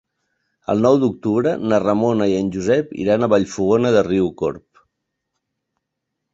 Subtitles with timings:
[0.73, 4.85] El nou d'octubre na Ramona i en Josep iran a Vallfogona de Riucorb.